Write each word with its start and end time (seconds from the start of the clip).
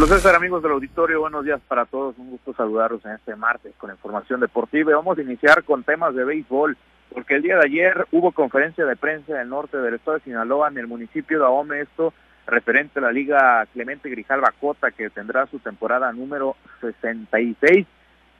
Pablo 0.00 0.16
César, 0.16 0.34
amigos 0.34 0.62
del 0.62 0.72
auditorio, 0.72 1.20
buenos 1.20 1.44
días 1.44 1.60
para 1.68 1.84
todos. 1.84 2.16
Un 2.16 2.30
gusto 2.30 2.54
saludarlos 2.54 3.04
en 3.04 3.12
este 3.12 3.36
martes 3.36 3.74
con 3.76 3.90
información 3.90 4.40
deportiva. 4.40 4.96
Vamos 4.96 5.18
a 5.18 5.20
iniciar 5.20 5.62
con 5.62 5.84
temas 5.84 6.14
de 6.14 6.24
béisbol, 6.24 6.74
porque 7.12 7.34
el 7.34 7.42
día 7.42 7.56
de 7.56 7.66
ayer 7.66 8.06
hubo 8.10 8.32
conferencia 8.32 8.86
de 8.86 8.96
prensa 8.96 9.34
en 9.34 9.40
el 9.40 9.50
norte 9.50 9.76
del 9.76 9.96
estado 9.96 10.16
de 10.16 10.24
Sinaloa, 10.24 10.68
en 10.68 10.78
el 10.78 10.86
municipio 10.86 11.38
de 11.38 11.44
Ahome, 11.44 11.82
esto 11.82 12.14
referente 12.46 12.98
a 12.98 13.02
la 13.02 13.12
Liga 13.12 13.66
Clemente 13.74 14.08
Grijalva 14.08 14.54
Cota, 14.58 14.90
que 14.90 15.10
tendrá 15.10 15.44
su 15.48 15.58
temporada 15.58 16.10
número 16.14 16.56
66. 16.80 17.86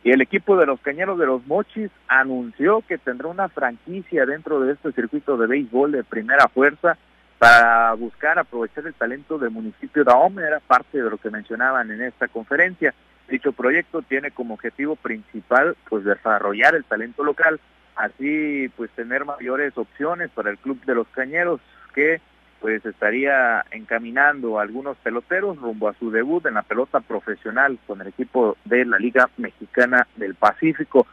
Y 0.03 0.13
el 0.13 0.23
equipo 0.23 0.57
de 0.57 0.65
los 0.65 0.81
Cañeros 0.81 1.19
de 1.19 1.27
los 1.27 1.47
Mochis 1.47 1.91
anunció 2.09 2.81
que 2.89 2.97
tendrá 2.97 3.29
una 3.29 3.51
franquicia 3.51 4.25
dentro 4.25 4.61
de 4.61 4.73
este 4.73 4.93
circuito 4.93 5.37
de 5.37 5.47
béisbol 5.47 5.93
de 5.93 6.05
primera 6.05 6.49
fuerza 6.49 6.97
para 7.41 7.95
buscar 7.95 8.39
aprovechar 8.39 8.87
el 8.87 8.93
talento 8.93 9.39
del 9.39 9.49
municipio 9.49 10.05
de 10.05 10.13
Ahome, 10.13 10.43
era 10.43 10.61
parte 10.61 11.03
de 11.03 11.09
lo 11.09 11.17
que 11.17 11.31
mencionaban 11.31 11.91
en 11.91 12.03
esta 12.03 12.29
conferencia. 12.29 12.93
Dicho 13.31 13.53
proyecto 13.53 14.03
tiene 14.03 14.31
como 14.31 14.53
objetivo 14.53 14.95
principal 14.95 15.75
pues 15.89 16.05
desarrollar 16.05 16.75
el 16.75 16.85
talento 16.85 17.25
local, 17.25 17.59
así 17.97 18.71
pues 18.77 18.91
tener 18.91 19.25
mayores 19.25 19.73
opciones 19.79 20.29
para 20.35 20.51
el 20.51 20.59
club 20.59 20.85
de 20.85 20.95
los 20.95 21.09
cañeros 21.09 21.63
que 21.95 22.21
pues 22.61 22.85
estaría 22.85 23.65
encaminando 23.71 24.59
a 24.59 24.63
algunos 24.63 24.99
peloteros 24.99 25.57
rumbo 25.57 25.89
a 25.89 25.95
su 25.95 26.11
debut 26.11 26.45
en 26.45 26.53
la 26.53 26.63
pelota 26.63 27.01
profesional 27.01 27.79
con 27.87 28.03
el 28.03 28.09
equipo 28.09 28.59
de 28.67 28.85
la 28.85 28.99
Liga 28.99 29.31
Mexicana 29.39 30.07
del 30.17 30.35
Pacífico. 30.35 31.07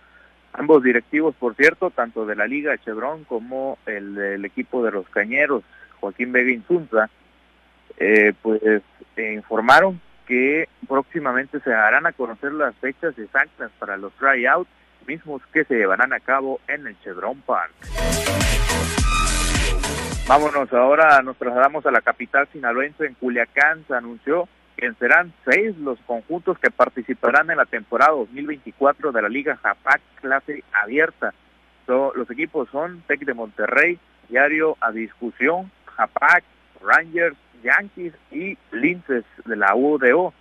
Ambos 0.52 0.84
directivos, 0.84 1.36
por 1.36 1.56
cierto, 1.56 1.90
tanto 1.90 2.26
de 2.26 2.36
la 2.36 2.48
Liga 2.48 2.78
Chevron 2.80 3.24
como 3.24 3.78
el 3.86 4.14
del 4.14 4.44
equipo 4.44 4.84
de 4.84 4.92
los 4.92 5.08
Cañeros, 5.08 5.64
Joaquín 6.00 6.32
Vega 6.32 6.52
Insunza, 6.52 7.10
eh, 7.98 8.34
pues 8.42 8.62
informaron 9.18 10.00
que 10.28 10.68
próximamente 10.88 11.60
se 11.62 11.70
darán 11.70 12.06
a 12.06 12.12
conocer 12.12 12.52
las 12.52 12.76
fechas 12.76 13.18
exactas 13.18 13.72
para 13.80 13.98
los 13.98 14.14
tryouts 14.14 14.70
mismos 15.08 15.42
que 15.54 15.64
se 15.64 15.76
llevarán 15.76 16.14
a 16.14 16.20
cabo 16.20 16.60
en 16.68 16.86
el 16.86 17.00
Chevron 17.02 17.42
Park. 17.42 17.72
Vámonos 20.28 20.72
ahora, 20.74 21.22
nos 21.22 21.38
trasladamos 21.38 21.86
a 21.86 21.92
la 21.92 22.02
capital 22.02 22.50
sinaloense 22.52 23.06
en 23.06 23.14
Culiacán. 23.14 23.86
Se 23.88 23.96
anunció 23.96 24.50
que 24.76 24.92
serán 25.00 25.32
seis 25.50 25.78
los 25.78 25.98
conjuntos 26.02 26.60
que 26.60 26.70
participarán 26.70 27.50
en 27.50 27.58
la 27.58 27.66
temporada 27.66 28.12
2024 28.12 29.14
de 29.14 29.22
la 29.22 29.30
Liga 29.30 29.56
Japac 29.56 30.02
clase 30.20 30.64
abierta. 30.74 31.34
los 31.88 32.30
equipos 32.30 32.68
son 32.70 33.02
Tec 33.08 33.22
de 33.22 33.34
Monterrey, 33.34 33.98
Diario 34.28 34.76
a 34.82 34.92
Discusión, 34.92 35.72
Japac, 35.98 36.44
Rangers, 36.82 37.36
Yankees 37.64 38.14
y 38.32 38.58
Linces 38.72 39.26
de 39.46 39.56
la 39.56 39.76
UDO. 39.76 40.34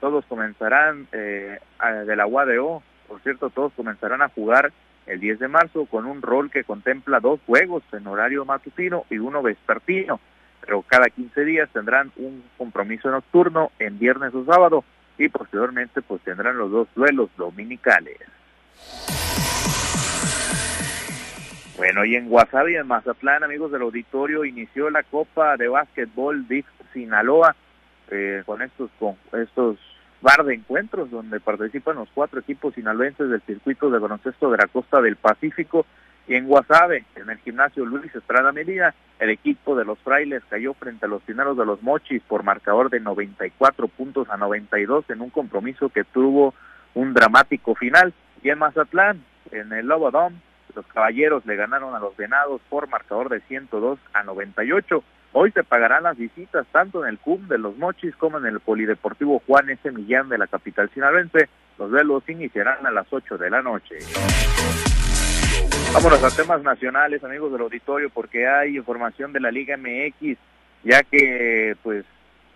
Todos 0.00 0.24
comenzarán 0.26 1.08
eh, 1.12 1.58
de 2.06 2.16
la 2.16 2.26
UADO, 2.26 2.82
por 3.10 3.20
cierto, 3.22 3.50
todos 3.50 3.72
comenzarán 3.74 4.22
a 4.22 4.28
jugar 4.28 4.72
el 5.06 5.18
10 5.18 5.40
de 5.40 5.48
marzo 5.48 5.86
con 5.86 6.06
un 6.06 6.22
rol 6.22 6.48
que 6.48 6.62
contempla 6.62 7.18
dos 7.18 7.40
juegos 7.44 7.82
en 7.92 8.06
horario 8.06 8.44
matutino 8.44 9.04
y 9.10 9.18
uno 9.18 9.42
vespertino, 9.42 10.20
pero 10.60 10.82
cada 10.82 11.10
15 11.10 11.44
días 11.44 11.68
tendrán 11.72 12.12
un 12.16 12.44
compromiso 12.56 13.10
nocturno 13.10 13.72
en 13.80 13.98
viernes 13.98 14.32
o 14.32 14.44
sábado 14.44 14.84
y 15.18 15.28
posteriormente 15.28 16.02
pues 16.02 16.22
tendrán 16.22 16.56
los 16.56 16.70
dos 16.70 16.88
duelos 16.94 17.30
dominicales. 17.36 18.16
Bueno, 21.80 22.04
y 22.04 22.14
en 22.14 22.28
Guasave 22.28 22.72
y 22.72 22.76
en 22.76 22.86
Mazatlán, 22.86 23.42
amigos 23.42 23.72
del 23.72 23.80
auditorio, 23.80 24.44
inició 24.44 24.90
la 24.90 25.02
Copa 25.02 25.56
de 25.56 25.66
Básquetbol 25.66 26.46
de 26.46 26.62
Sinaloa 26.92 27.56
eh, 28.10 28.42
con 28.44 28.60
estos 28.60 28.90
con 28.98 29.16
estos 29.32 29.78
bar 30.20 30.44
de 30.44 30.56
encuentros 30.56 31.10
donde 31.10 31.40
participan 31.40 31.96
los 31.96 32.10
cuatro 32.12 32.40
equipos 32.40 32.74
sinaloenses 32.74 33.30
del 33.30 33.40
circuito 33.46 33.88
de 33.88 33.98
baloncesto 33.98 34.50
de 34.50 34.58
la 34.58 34.66
costa 34.66 35.00
del 35.00 35.16
Pacífico 35.16 35.86
y 36.28 36.34
en 36.34 36.48
Guasave, 36.48 37.06
en 37.16 37.30
el 37.30 37.38
gimnasio 37.38 37.86
Luis 37.86 38.14
Estrada 38.14 38.52
Medina, 38.52 38.94
el 39.18 39.30
equipo 39.30 39.74
de 39.74 39.86
los 39.86 39.98
frailes 40.00 40.42
cayó 40.50 40.74
frente 40.74 41.06
a 41.06 41.08
los 41.08 41.24
dineros 41.24 41.56
de 41.56 41.64
los 41.64 41.82
mochis 41.82 42.20
por 42.28 42.42
marcador 42.42 42.90
de 42.90 43.00
94 43.00 43.88
puntos 43.88 44.28
a 44.28 44.36
92 44.36 45.08
en 45.08 45.22
un 45.22 45.30
compromiso 45.30 45.88
que 45.88 46.04
tuvo 46.04 46.52
un 46.92 47.14
dramático 47.14 47.74
final. 47.74 48.12
Y 48.42 48.50
en 48.50 48.58
Mazatlán, 48.58 49.24
en 49.50 49.72
el 49.72 49.86
Lobo 49.86 50.10
Dome, 50.10 50.36
los 50.74 50.86
caballeros 50.86 51.44
le 51.46 51.56
ganaron 51.56 51.94
a 51.94 51.98
los 51.98 52.16
venados 52.16 52.60
por 52.68 52.88
marcador 52.88 53.28
de 53.28 53.40
102 53.40 53.98
a 54.12 54.22
98. 54.22 55.02
Hoy 55.32 55.52
se 55.52 55.62
pagarán 55.62 56.02
las 56.02 56.16
visitas 56.16 56.66
tanto 56.72 57.04
en 57.04 57.10
el 57.10 57.18
CUM 57.18 57.46
de 57.48 57.58
los 57.58 57.76
Mochis 57.76 58.16
como 58.16 58.38
en 58.38 58.46
el 58.46 58.60
Polideportivo 58.60 59.42
Juan 59.46 59.70
S. 59.70 59.90
Millán 59.92 60.28
de 60.28 60.38
la 60.38 60.46
capital 60.46 60.90
sinaloense. 60.92 61.48
Los 61.78 61.90
velos 61.90 62.28
iniciarán 62.28 62.84
a 62.84 62.90
las 62.90 63.06
8 63.10 63.38
de 63.38 63.50
la 63.50 63.62
noche. 63.62 63.98
Vámonos 65.94 66.22
a 66.22 66.36
temas 66.36 66.62
nacionales, 66.62 67.22
amigos 67.24 67.52
del 67.52 67.62
auditorio, 67.62 68.10
porque 68.10 68.46
hay 68.46 68.76
información 68.76 69.32
de 69.32 69.40
la 69.40 69.50
Liga 69.50 69.76
MX, 69.76 70.38
ya 70.84 71.02
que 71.02 71.76
pues 71.82 72.04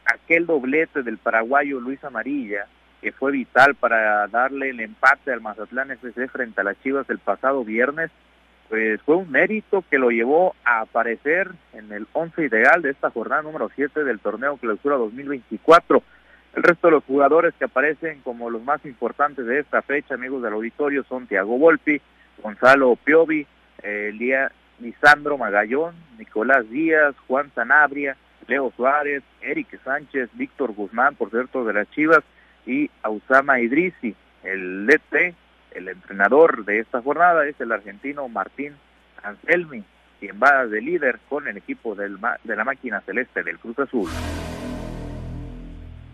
aquel 0.04 0.46
doblete 0.46 1.02
del 1.02 1.18
paraguayo 1.18 1.80
Luis 1.80 2.02
Amarilla 2.04 2.66
que 3.04 3.12
fue 3.12 3.32
vital 3.32 3.74
para 3.74 4.26
darle 4.28 4.70
el 4.70 4.80
empate 4.80 5.30
al 5.30 5.42
Mazatlán 5.42 5.90
FC 5.90 6.26
frente 6.28 6.62
a 6.62 6.64
las 6.64 6.80
Chivas 6.82 7.08
el 7.10 7.18
pasado 7.18 7.62
viernes, 7.62 8.10
pues 8.70 8.98
fue 9.02 9.16
un 9.16 9.30
mérito 9.30 9.84
que 9.90 9.98
lo 9.98 10.08
llevó 10.08 10.56
a 10.64 10.80
aparecer 10.80 11.50
en 11.74 11.92
el 11.92 12.06
once 12.14 12.42
ideal 12.42 12.80
de 12.80 12.92
esta 12.92 13.10
jornada 13.10 13.42
número 13.42 13.70
7 13.74 14.04
del 14.04 14.20
torneo 14.20 14.56
Clausura 14.56 14.96
2024. 14.96 16.02
El 16.54 16.62
resto 16.62 16.86
de 16.86 16.92
los 16.92 17.04
jugadores 17.04 17.52
que 17.58 17.66
aparecen 17.66 18.22
como 18.22 18.48
los 18.48 18.62
más 18.62 18.82
importantes 18.86 19.44
de 19.44 19.58
esta 19.58 19.82
fecha, 19.82 20.14
amigos 20.14 20.42
del 20.42 20.54
auditorio, 20.54 21.04
son 21.04 21.26
Tiago 21.26 21.58
Volpi, 21.58 22.00
Gonzalo 22.42 22.96
Piovi, 22.96 23.46
eh, 23.82 24.48
Lisandro 24.80 25.36
Magallón, 25.36 25.94
Nicolás 26.16 26.70
Díaz, 26.70 27.14
Juan 27.26 27.52
Sanabria, 27.54 28.16
Leo 28.46 28.72
Suárez, 28.74 29.22
Eric 29.42 29.78
Sánchez, 29.84 30.30
Víctor 30.32 30.72
Guzmán, 30.72 31.16
por 31.16 31.28
cierto, 31.28 31.66
de 31.66 31.74
las 31.74 31.90
Chivas, 31.90 32.24
y 32.66 32.90
Ausama 33.02 33.60
Idrisi. 33.60 34.14
El 34.42 34.86
DT, 34.86 35.34
el 35.72 35.88
entrenador 35.88 36.64
de 36.64 36.80
esta 36.80 37.00
jornada, 37.02 37.46
es 37.46 37.58
el 37.60 37.72
argentino 37.72 38.28
Martín 38.28 38.74
Anselmi, 39.22 39.82
quien 40.20 40.38
va 40.42 40.66
de 40.66 40.80
líder 40.80 41.18
con 41.28 41.48
el 41.48 41.56
equipo 41.56 41.94
de 41.94 42.08
la 42.08 42.64
máquina 42.64 43.00
celeste 43.00 43.42
del 43.42 43.58
Cruz 43.58 43.78
Azul. 43.78 44.10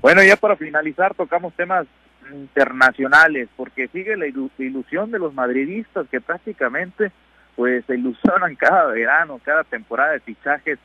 Bueno, 0.00 0.22
ya 0.22 0.36
para 0.36 0.56
finalizar 0.56 1.14
tocamos 1.14 1.52
temas 1.54 1.86
internacionales, 2.32 3.48
porque 3.56 3.88
sigue 3.88 4.16
la 4.16 4.26
ilusión 4.26 5.10
de 5.10 5.18
los 5.18 5.34
madridistas 5.34 6.06
que 6.08 6.20
prácticamente 6.20 7.10
pues 7.56 7.84
se 7.86 7.96
ilusionan 7.96 8.54
cada 8.54 8.86
verano, 8.86 9.40
cada 9.44 9.64
temporada 9.64 10.12
de 10.12 10.20
fichajes, 10.20 10.78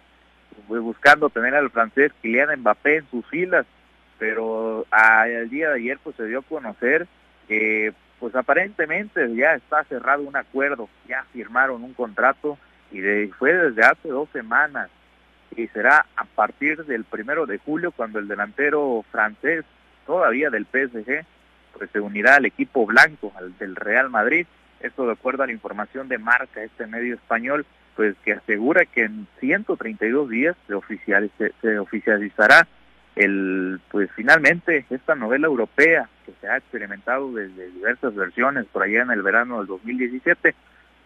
pues, 0.68 0.82
buscando 0.82 1.30
tener 1.30 1.56
al 1.56 1.70
francés 1.70 2.12
Kylian 2.22 2.60
Mbappé 2.60 2.98
en 2.98 3.10
sus 3.12 3.26
filas 3.28 3.66
pero 4.18 4.86
al 4.92 5.50
día 5.50 5.70
de 5.70 5.76
ayer 5.76 6.00
pues 6.04 6.16
se 6.16 6.26
dio 6.26 6.40
a 6.40 6.44
conocer 6.44 7.08
que 7.48 7.94
pues 8.20 8.36
aparentemente 8.36 9.36
ya 9.36 9.56
está 9.56 9.84
cerrado 9.84 10.24
un 10.24 10.36
acuerdo, 10.36 10.90
ya 11.08 11.26
firmaron 11.34 11.84
un 11.84 11.94
contrato 11.94 12.58
y 12.92 13.00
de, 13.00 13.32
fue 13.38 13.54
desde 13.54 13.84
hace 13.84 14.08
dos 14.10 14.30
semanas 14.32 14.90
y 15.56 15.68
será 15.68 16.06
a 16.16 16.26
partir 16.26 16.86
del 16.86 17.04
primero 17.04 17.46
de 17.46 17.58
julio 17.58 17.92
cuando 17.92 18.20
el 18.20 18.28
delantero 18.28 19.04
francés 19.12 19.66
todavía 20.06 20.50
del 20.50 20.66
PSG 20.66 21.26
pues 21.78 21.90
se 21.92 22.00
unirá 22.00 22.36
al 22.36 22.46
equipo 22.46 22.86
blanco, 22.86 23.34
al 23.36 23.58
del 23.58 23.76
Real 23.76 24.10
Madrid, 24.10 24.48
esto 24.80 25.06
de 25.06 25.14
acuerdo 25.14 25.44
a 25.44 25.48
la 25.48 25.52
información 25.52 26.08
de 26.08 26.18
Marca, 26.18 26.64
este 26.64 26.88
medio 26.88 27.16
español, 27.16 27.66
pues 27.96 28.16
que 28.24 28.34
asegura 28.34 28.86
que 28.86 29.04
en 29.04 29.28
132 29.40 30.30
días 30.30 30.56
se, 30.68 31.52
se 31.62 31.80
oficializará 31.80 32.68
el 33.16 33.80
pues 33.90 34.10
finalmente 34.16 34.86
esta 34.90 35.16
novela 35.16 35.48
europea 35.48 36.10
que 36.26 36.34
se 36.42 36.48
ha 36.48 36.58
experimentado 36.58 37.32
desde 37.32 37.72
diversas 37.72 38.14
versiones 38.14 38.66
por 38.66 38.84
allá 38.84 39.04
en 39.04 39.12
el 39.12 39.22
verano 39.22 39.60
del 39.60 39.68
2017 39.68 40.54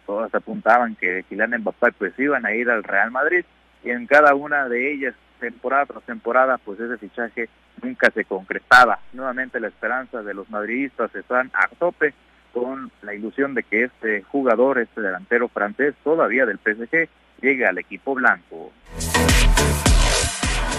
todas 0.05 0.33
apuntaban 0.33 0.95
que 0.95 1.23
Kylian 1.29 1.59
Mbappé 1.59 1.91
pues 1.91 2.17
iban 2.17 2.45
a 2.45 2.53
ir 2.53 2.69
al 2.69 2.83
Real 2.83 3.11
Madrid 3.11 3.45
y 3.83 3.91
en 3.91 4.07
cada 4.07 4.33
una 4.33 4.67
de 4.67 4.91
ellas 4.91 5.13
temporada 5.39 5.85
tras 5.85 6.03
temporada 6.03 6.57
pues 6.57 6.79
ese 6.79 6.97
fichaje 6.97 7.47
nunca 7.81 8.09
se 8.11 8.25
concretaba. 8.25 8.99
Nuevamente 9.13 9.59
la 9.59 9.67
esperanza 9.67 10.21
de 10.21 10.33
los 10.33 10.49
madridistas 10.49 11.13
están 11.15 11.51
a 11.53 11.67
tope 11.67 12.13
con 12.53 12.91
la 13.03 13.13
ilusión 13.13 13.53
de 13.53 13.63
que 13.63 13.83
este 13.83 14.23
jugador 14.23 14.79
este 14.79 15.01
delantero 15.01 15.47
francés 15.47 15.93
todavía 16.03 16.47
del 16.47 16.57
PSG 16.57 17.07
llegue 17.41 17.67
al 17.67 17.77
equipo 17.77 18.15
blanco 18.15 18.73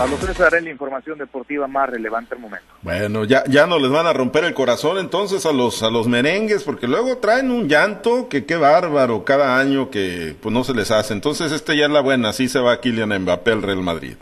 Pablo 0.00 0.16
César 0.16 0.54
es 0.54 0.64
la 0.64 0.70
información 0.70 1.18
deportiva 1.18 1.68
más 1.68 1.90
relevante 1.90 2.34
al 2.34 2.40
momento. 2.40 2.64
Bueno, 2.80 3.24
ya, 3.24 3.44
ya 3.44 3.66
no 3.66 3.78
les 3.78 3.90
van 3.90 4.06
a 4.06 4.14
romper 4.14 4.44
el 4.44 4.54
corazón 4.54 4.96
entonces 4.96 5.44
a 5.44 5.52
los, 5.52 5.82
a 5.82 5.90
los 5.90 6.08
merengues, 6.08 6.64
porque 6.64 6.88
luego 6.88 7.18
traen 7.18 7.50
un 7.50 7.68
llanto 7.68 8.26
que 8.30 8.46
qué 8.46 8.56
bárbaro 8.56 9.26
cada 9.26 9.58
año 9.58 9.90
que 9.90 10.34
pues 10.40 10.54
no 10.54 10.64
se 10.64 10.72
les 10.72 10.90
hace. 10.90 11.12
Entonces 11.12 11.52
este 11.52 11.76
ya 11.76 11.84
es 11.84 11.90
la 11.90 12.00
buena, 12.00 12.30
así 12.30 12.48
se 12.48 12.60
va 12.60 12.80
Kylian 12.80 13.10
Mbappé 13.24 13.52
al 13.52 13.62
Real 13.62 13.82
Madrid. 13.82 14.16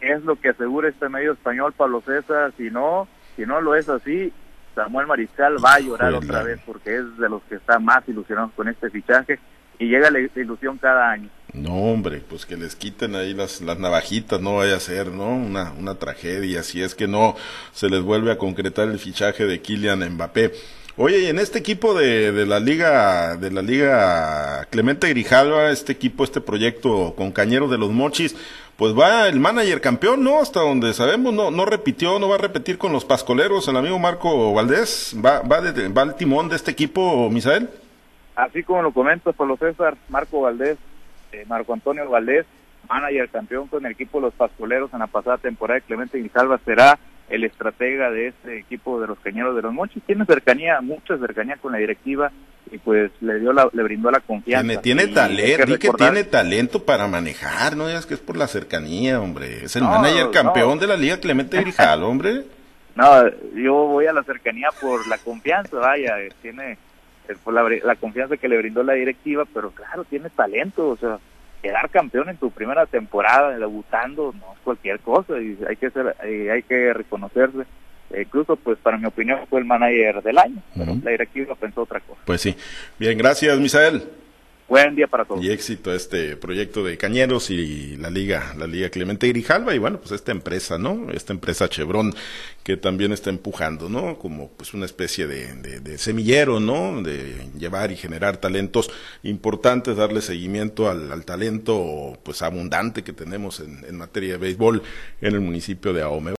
es 0.00 0.24
lo 0.24 0.34
que 0.40 0.48
asegura 0.48 0.88
este 0.88 1.08
medio 1.08 1.34
español, 1.34 1.72
Pablo 1.76 2.02
César. 2.04 2.52
Si 2.56 2.68
no, 2.68 3.06
si 3.36 3.46
no 3.46 3.60
lo 3.60 3.76
es 3.76 3.88
así, 3.88 4.32
Samuel 4.74 5.06
Mariscal 5.06 5.64
va 5.64 5.74
a 5.74 5.78
llorar 5.78 6.14
otra 6.14 6.42
vez 6.42 6.58
porque 6.66 6.96
es 6.96 7.16
de 7.16 7.28
los 7.28 7.44
que 7.44 7.54
está 7.54 7.78
más 7.78 8.02
ilusionados 8.08 8.50
con 8.56 8.66
este 8.66 8.90
fichaje 8.90 9.38
y 9.78 9.86
llega 9.86 10.10
la 10.10 10.18
ilusión 10.18 10.78
cada 10.78 11.12
año. 11.12 11.28
No, 11.52 11.74
hombre, 11.74 12.22
pues 12.28 12.44
que 12.44 12.56
les 12.56 12.76
quiten 12.76 13.14
ahí 13.14 13.32
las, 13.32 13.60
las 13.60 13.78
navajitas, 13.78 14.40
no 14.40 14.56
vaya 14.56 14.76
a 14.76 14.80
ser, 14.80 15.08
¿no? 15.08 15.28
Una, 15.28 15.72
una 15.78 15.94
tragedia, 15.94 16.62
si 16.62 16.82
es 16.82 16.94
que 16.94 17.06
no 17.06 17.34
se 17.72 17.88
les 17.88 18.02
vuelve 18.02 18.30
a 18.30 18.38
concretar 18.38 18.88
el 18.88 18.98
fichaje 18.98 19.46
de 19.46 19.60
Kylian 19.60 20.00
Mbappé. 20.14 20.52
Oye, 20.98 21.20
y 21.20 21.26
en 21.26 21.38
este 21.38 21.58
equipo 21.58 21.94
de, 21.94 22.32
de 22.32 22.46
la 22.46 22.58
liga, 22.58 23.36
de 23.36 23.50
la 23.50 23.62
liga 23.62 24.66
Clemente 24.70 25.08
Grijalva, 25.08 25.70
este 25.70 25.92
equipo, 25.92 26.24
este 26.24 26.40
proyecto 26.40 27.14
con 27.16 27.32
Cañeros 27.32 27.70
de 27.70 27.78
los 27.78 27.90
Mochis, 27.90 28.34
pues 28.76 28.94
va 28.98 29.28
el 29.28 29.38
manager 29.40 29.80
campeón, 29.80 30.24
¿no? 30.24 30.40
Hasta 30.40 30.60
donde 30.60 30.92
sabemos, 30.94 31.32
no, 31.32 31.50
no 31.50 31.64
repitió, 31.64 32.18
no 32.18 32.28
va 32.28 32.36
a 32.36 32.38
repetir 32.38 32.78
con 32.78 32.92
los 32.92 33.04
pascoleros, 33.04 33.68
el 33.68 33.76
amigo 33.76 33.98
Marco 33.98 34.52
Valdés, 34.52 35.14
va, 35.24 35.40
va, 35.40 35.60
de, 35.60 35.88
va 35.88 36.02
al 36.02 36.16
timón 36.16 36.48
de 36.48 36.56
este 36.56 36.70
equipo, 36.70 37.30
Misael. 37.30 37.70
Así 38.34 38.62
como 38.62 38.82
lo 38.82 38.92
comento, 38.92 39.32
Pablo 39.32 39.56
César, 39.58 39.96
Marco 40.08 40.42
Valdés, 40.42 40.76
eh, 41.32 41.44
Marco 41.46 41.72
Antonio 41.72 42.08
Valdés, 42.08 42.46
manager 42.88 43.28
campeón 43.28 43.68
con 43.68 43.84
el 43.84 43.92
equipo 43.92 44.18
de 44.18 44.26
los 44.26 44.34
pascoleros 44.34 44.92
en 44.92 45.00
la 45.00 45.06
pasada 45.06 45.38
temporada, 45.38 45.80
Clemente 45.80 46.18
Grijalva 46.18 46.58
será 46.64 46.98
el 47.28 47.44
estratega 47.44 48.10
de 48.10 48.28
este 48.28 48.58
equipo 48.58 49.00
de 49.00 49.08
los 49.08 49.18
Cañeros 49.18 49.56
de 49.56 49.62
los 49.62 49.72
Mochis. 49.72 50.02
Tiene 50.04 50.24
cercanía, 50.24 50.80
mucha 50.80 51.18
cercanía 51.18 51.56
con 51.56 51.72
la 51.72 51.78
directiva 51.78 52.30
y 52.70 52.78
pues 52.78 53.10
le 53.20 53.40
dio 53.40 53.52
la, 53.52 53.68
le 53.72 53.82
brindó 53.82 54.10
la 54.10 54.20
confianza. 54.20 54.80
Tiene, 54.80 55.04
tiene 55.04 55.14
talento, 55.14 55.78
que, 55.78 55.78
que 55.78 55.90
tiene 55.90 56.24
talento 56.24 56.84
para 56.84 57.06
manejar, 57.06 57.76
no 57.76 57.88
es 57.88 58.06
que 58.06 58.14
es 58.14 58.20
por 58.20 58.36
la 58.36 58.46
cercanía, 58.46 59.20
hombre. 59.20 59.64
Es 59.64 59.76
el 59.76 59.82
no, 59.82 59.90
manager 59.90 60.30
campeón 60.30 60.74
no. 60.74 60.80
de 60.80 60.86
la 60.86 60.96
liga 60.96 61.18
Clemente 61.18 61.60
Grijal, 61.60 62.02
hombre. 62.02 62.44
No, 62.96 63.28
yo 63.54 63.74
voy 63.74 64.06
a 64.06 64.12
la 64.14 64.22
cercanía 64.22 64.68
por 64.80 65.06
la 65.06 65.18
confianza, 65.18 65.76
vaya, 65.76 66.14
tiene 66.40 66.78
la, 67.46 67.68
la 67.84 67.96
confianza 67.96 68.36
que 68.36 68.48
le 68.48 68.58
brindó 68.58 68.82
la 68.82 68.94
directiva, 68.94 69.44
pero 69.52 69.70
claro, 69.70 70.04
tiene 70.04 70.30
talento, 70.30 70.88
o 70.88 70.96
sea, 70.96 71.18
quedar 71.62 71.90
campeón 71.90 72.28
en 72.28 72.36
tu 72.36 72.50
primera 72.50 72.86
temporada 72.86 73.58
debutando 73.58 74.32
no 74.32 74.52
es 74.52 74.58
cualquier 74.62 75.00
cosa 75.00 75.38
y 75.40 75.58
hay 75.68 75.76
que 75.76 75.90
ser 75.90 76.14
hay 76.20 76.62
que 76.62 76.92
reconocerse. 76.92 77.64
Eh, 78.10 78.22
incluso 78.22 78.54
pues 78.54 78.78
para 78.78 78.98
mi 78.98 79.06
opinión 79.06 79.40
fue 79.50 79.58
el 79.58 79.66
manager 79.66 80.22
del 80.22 80.38
año 80.38 80.62
uh 80.76 80.80
-huh. 80.80 81.02
la 81.02 81.10
directiva 81.10 81.56
pensó 81.56 81.82
otra 81.82 81.98
cosa. 81.98 82.20
Pues 82.24 82.40
sí. 82.40 82.54
Bien 82.98 83.18
gracias 83.18 83.58
Misael 83.58 84.04
Buen 84.68 84.96
día 84.96 85.06
para 85.06 85.24
todos. 85.24 85.44
Y 85.44 85.50
éxito 85.50 85.92
a 85.92 85.94
este 85.94 86.36
proyecto 86.36 86.82
de 86.82 86.96
Cañeros 86.98 87.50
y 87.50 87.96
la 87.98 88.10
Liga, 88.10 88.52
la 88.58 88.66
Liga 88.66 88.90
Clemente 88.90 89.28
Grijalva 89.28 89.74
y 89.76 89.78
bueno, 89.78 90.00
pues 90.00 90.10
esta 90.10 90.32
empresa, 90.32 90.76
¿no? 90.76 91.08
Esta 91.12 91.32
empresa 91.32 91.68
Chevron 91.68 92.12
que 92.64 92.76
también 92.76 93.12
está 93.12 93.30
empujando, 93.30 93.88
¿no? 93.88 94.18
Como 94.18 94.50
pues 94.50 94.74
una 94.74 94.84
especie 94.84 95.28
de, 95.28 95.54
de, 95.54 95.78
de 95.78 95.98
semillero, 95.98 96.58
¿no? 96.58 97.00
De 97.00 97.48
llevar 97.56 97.92
y 97.92 97.96
generar 97.96 98.38
talentos 98.38 98.90
importantes, 99.22 99.96
darle 99.96 100.20
seguimiento 100.20 100.90
al, 100.90 101.12
al 101.12 101.24
talento 101.24 102.18
pues 102.24 102.42
abundante 102.42 103.04
que 103.04 103.12
tenemos 103.12 103.60
en, 103.60 103.84
en 103.88 103.96
materia 103.96 104.32
de 104.32 104.38
béisbol 104.38 104.82
en 105.20 105.34
el 105.34 105.40
municipio 105.40 105.92
de 105.92 106.02
Ahome. 106.02 106.32